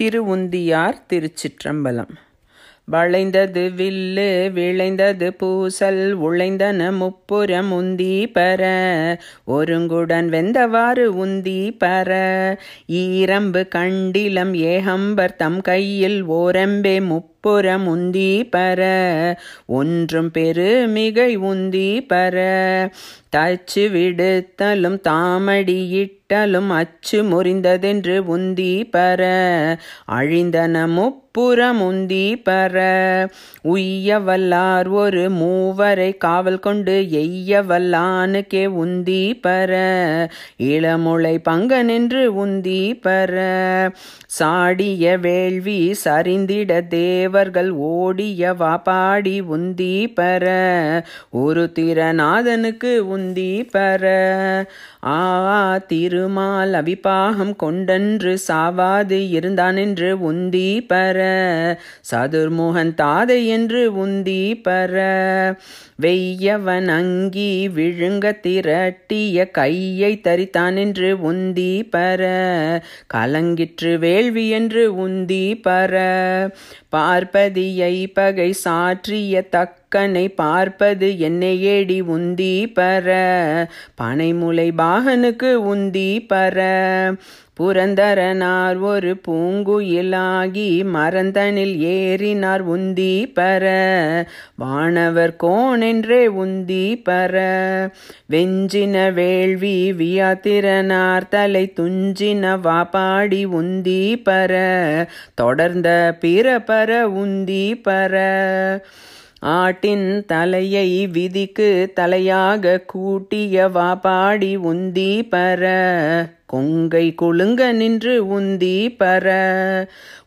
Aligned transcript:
திருவுந்தியார் 0.00 1.02
திருச்சிற்றம்பலம். 1.12 2.14
வளைந்தது 2.84 3.70
வில்லு 3.76 4.52
விளைந்தது 4.52 5.34
பூசல் 5.34 6.12
உழைந்தன 6.12 6.92
முப்புறம் 6.92 7.72
உந்தி 7.72 8.26
பர. 8.34 8.62
ஒருங்குடன் 9.46 10.28
வெந்தவாறு 10.28 11.26
உந்தி 11.26 11.76
பர. 11.84 12.10
ஈரம்பு 12.92 13.68
கண்டிலம் 13.74 14.54
ஏகம்பர் 14.54 15.36
தம் 15.36 15.60
கையில் 15.60 16.28
ஓரம்பே 16.28 17.04
முப்ப 17.04 17.33
உந்தி 17.44 18.30
பர 18.52 18.80
ஒன்றும் 19.72 20.30
பெருமிகை 20.30 21.30
உந்தி 21.44 21.88
பர 22.08 22.36
தச்சு 23.30 23.84
விடுத்தலும் 23.92 24.98
தாமடியிட்டலும் 25.06 26.70
அச்சு 26.74 27.18
முறிந்ததென்று 27.22 28.16
உந்தி 28.34 28.74
பர 28.92 29.22
அழிந்தன 30.10 30.84
முப்புறம் 30.96 31.80
உந்தி 31.80 32.26
பர 32.44 32.74
உய்ய 33.64 34.18
வல்லார் 34.26 34.90
ஒரு 34.94 35.24
மூவரை 35.38 36.10
காவல் 36.16 36.60
கொண்டு 36.60 36.94
எய்ய 37.22 37.62
வல்லானுக்கே 37.62 38.64
உந்தி 38.76 39.24
பர 39.46 39.72
இளமுளை 40.68 41.34
பங்கனென்று 41.48 42.22
உந்தி 42.36 42.82
பர 43.06 43.34
சாடிய 44.38 45.18
வேள்வி 45.18 45.80
சரிந்திட 46.04 46.80
தேவ 46.88 47.33
தேவர்கள் 47.34 47.70
ஓடிய 47.90 48.50
வாபாடி 48.54 49.36
உந்தி 49.54 49.94
பர 50.16 50.44
ஒரு 51.36 51.62
திறநாதனுக்கு 51.74 52.92
உந்தி 53.14 53.52
பர 53.72 54.02
ஆ 55.12 55.22
திருமால் 55.88 56.74
அபிபாகம் 56.80 57.54
கொண்டன்று 57.56 58.34
சாவாது 58.46 59.18
இருந்தான் 59.30 59.80
என்று 59.84 60.10
உந்தி 60.30 60.70
பர 60.88 61.18
சதுர்முகன் 62.10 62.94
தாதை 62.94 63.40
என்று 63.56 63.82
உந்தி 64.04 64.42
பர 64.64 64.94
வெய்யவன் 66.02 66.88
அங்கி 66.92 67.50
விழுங்க 67.74 68.32
திரட்டிய 68.40 69.44
கையை 69.50 70.12
தரித்தான் 70.22 70.76
என்று 70.76 71.10
உந்தி 71.28 71.72
பர 71.92 72.22
கலங்கிற்று 73.14 73.92
வேள்வி 73.98 74.46
என்று 74.52 74.82
உந்தி 75.04 75.44
பர 75.64 75.92
பார்ப்பதியை 77.26 77.94
பகை 78.14 78.48
சாற்றிய 78.54 79.34
தக்க 79.50 79.83
தக்கனை 79.94 80.28
பார்ப்பது 80.34 81.18
என்னை 81.18 81.62
ஏடி 81.62 82.02
உந்தி 82.02 82.72
பர. 82.74 83.08
பனைமுலை 84.02 84.70
பாகனுக்கு 84.78 85.74
உந்தி 85.74 86.26
பர. 86.32 86.58
புரந்தரனார் 87.60 88.80
ஒரு 88.80 89.20
பூங்குயிலாகி 89.28 90.84
மரந்தனில் 90.84 91.78
ஏறினார் 91.80 92.64
உந்தி 92.68 93.32
பர. 93.34 93.64
வானவர் 94.54 95.36
கோணென்றே 95.42 96.28
உந்தி 96.28 97.02
பர. 97.08 97.34
வெஞ்சின 98.30 99.12
வேள்வி 99.12 99.92
வியாத்திரனார் 99.92 101.28
தலை 101.28 101.72
துஞ்சின 101.76 102.56
வாப்பாடி 102.56 103.46
உந்தி 103.46 104.22
பர. 104.24 104.52
தொடர்ந்த 105.34 106.16
பிற 106.20 106.58
பர 106.58 107.08
உந்தி 107.08 107.80
பர. 107.88 108.12
ஆட்டின் 109.46 110.24
தலையை 110.26 111.06
விதிக்கு 111.06 111.92
தலையாக 112.00 112.84
கூட்டிய 112.84 113.68
வாபாடி 113.68 114.56
உந்தி 114.56 115.28
பர. 115.30 115.62
கொங்கை 116.46 117.14
கொழுங்க 117.22 117.72
நின்று 117.72 118.40
உந்தி 118.40 118.96
பர. 118.98 119.26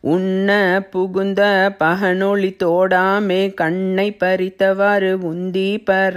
உண்ண 0.00 0.80
புகுந்த 0.90 1.70
பகனொளி 1.78 2.56
தோடாமே 2.64 3.54
கண்ணை 3.54 4.16
பறித்தவாறு 4.20 5.16
உந்தி 5.16 5.82
பர. 5.90 6.16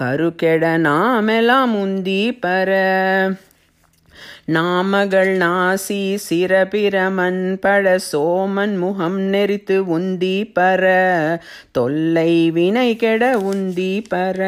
கருக்கெட 0.00 0.76
நாமெல்லாம் 0.76 1.76
உந்தி 1.76 2.38
பர. 2.46 2.70
நாமகள் 4.46 5.38
நாசி 5.38 6.18
சிரபிரமன் 6.28 7.56
பட 7.60 7.96
சோமன் 8.12 8.76
முகம் 8.76 9.32
நெறித்து 9.32 9.76
உந்தி 9.96 10.52
பர 10.54 10.82
தொல்லை 11.70 12.50
வினை 12.50 12.96
கெட 12.96 13.36
உந்தி 13.36 14.04
பர. 14.14 14.40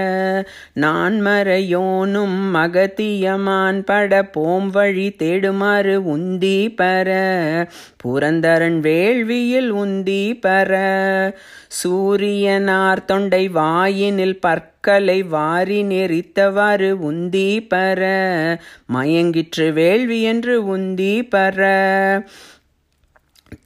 நான் 0.73 1.27
மறையோனும் 1.27 2.37
மகத்தியமான் 2.55 3.85
பட 3.85 4.25
போம் 4.25 4.71
வழி 4.71 5.15
தேடுமாறு 5.19 5.97
உந்தி 6.17 6.75
பர 6.83 7.09
புரந்தரன் 7.97 8.81
வேள்வியில் 8.81 9.71
உந்தி 9.73 10.39
பர. 10.47 10.73
சூரியனார் 11.85 13.05
தொண்டை 13.05 13.49
வாயினில் 13.49 14.39
பற்களை 14.87 15.23
வாரி 15.23 15.79
நெறித்தவாறு 15.83 16.91
உந்தி 17.07 17.49
பர 17.75 18.01
மயங்கிற்று 18.95 19.73
வேள்வி 19.73 20.19
என்று 20.23 20.77
உந்தி 20.77 21.15
பர. 21.31 21.59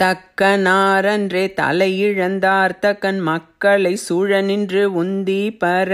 தக்க 0.00 0.56
நாரன்றே 0.56 1.52
தலையிழந்தார் 1.60 2.70
தக்கன் 2.82 3.18
மக்களை 3.18 3.96
சூழ 3.96 4.40
நின்று 4.40 5.04
உந்தி 5.04 5.56
பர. 5.64 5.90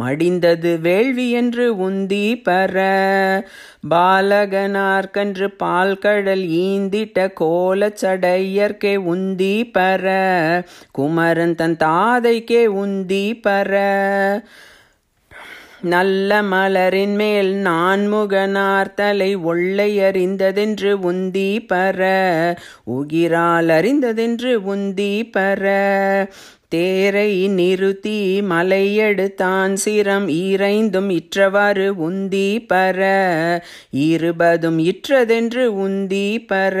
மடிந்தது 0.00 0.80
வேள்வி 0.80 1.30
என்று 1.30 1.90
உந்தி 1.90 2.42
பர. 2.48 2.76
பாலகனார்கன்று 3.90 5.46
பால் 5.46 5.98
கடல் 5.98 6.42
ஈந்திட்ட 6.42 7.32
கோலச்சடையர்க்கே 7.40 8.96
உந்தி 8.96 9.70
பர. 9.78 10.04
குமரன் 10.90 11.54
தன் 11.54 11.76
தாதைக்கே 11.76 12.66
உந்தி 12.66 13.40
பர. 13.40 13.72
நல்ல 15.84 16.42
மலரின் 16.42 17.14
மேல் 17.14 17.54
நான்முகனார்த்தலை 17.54 19.42
ஒள்ளை 19.42 19.98
அறிந்ததென்று 20.00 21.12
உந்தி 21.12 21.66
பர 21.72 22.00
உகிரால் 22.86 23.68
அறிந்ததென்று 23.68 24.76
உந்தி 24.76 25.30
பர. 25.36 25.62
தேரை 26.68 27.48
நிறுத்தி 27.48 28.40
மலையெடுத்தான் 28.40 29.74
சிரம் 29.84 30.28
ஈரைந்தும் 30.28 31.10
இற்றவாறு 31.10 32.10
உந்தி 32.10 32.66
பர 32.72 33.00
இருபதும் 33.90 34.78
இற்றதென்று 34.78 35.66
உந்தி 35.84 36.46
பர. 36.52 36.78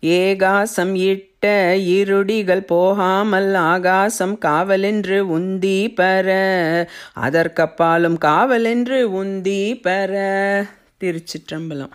ஏகாசம் 0.00 0.94
இட்டு 0.94 1.31
இருடிகள் 1.46 2.66
போகாமல் 2.66 3.54
ஆகாசம் 3.54 4.38
காவலென்று 4.38 5.38
உந்தி 5.38 5.94
பெற. 5.94 6.28
அதற்கப்பாலும் 7.12 8.18
காவலென்று 8.18 9.24
உந்தி 9.24 9.80
பெற. 9.80 10.12
திருச்சிற்றம்பலம். 11.00 11.90